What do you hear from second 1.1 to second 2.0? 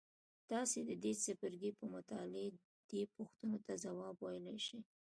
څپرکي په